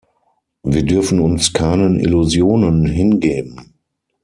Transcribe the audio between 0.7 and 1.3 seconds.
dürfen